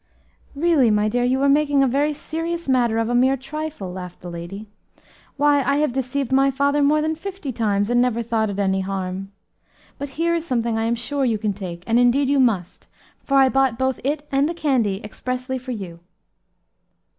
"Really, 0.55 0.89
my 0.89 1.07
dear, 1.07 1.23
you 1.23 1.43
are 1.43 1.47
making 1.47 1.83
a 1.83 1.87
very 1.87 2.11
serious 2.11 2.67
matter 2.67 2.97
of 2.97 3.07
a 3.07 3.13
mere 3.13 3.37
trifle," 3.37 3.91
laughed 3.93 4.21
the 4.21 4.31
lady; 4.31 4.67
"why, 5.37 5.61
I 5.61 5.75
have 5.77 5.93
deceived 5.93 6.31
my 6.31 6.49
father 6.49 6.81
more 6.81 7.03
than 7.03 7.13
fifty 7.13 7.51
times, 7.51 7.87
and 7.91 8.01
never 8.01 8.23
thought 8.23 8.49
it 8.49 8.57
any 8.57 8.81
harm. 8.81 9.31
But 9.99 10.09
here 10.17 10.33
is 10.33 10.43
something 10.43 10.75
I 10.75 10.85
am 10.85 10.95
sure 10.95 11.23
you 11.23 11.37
can 11.37 11.53
take, 11.53 11.83
and 11.85 11.99
indeed 11.99 12.29
you 12.29 12.39
must, 12.39 12.87
for 13.19 13.37
I 13.37 13.47
bought 13.47 13.77
both 13.77 13.99
it 14.03 14.27
and 14.31 14.49
the 14.49 14.55
candy 14.55 15.03
expressly 15.03 15.59
for 15.59 15.69
you." 15.71 15.99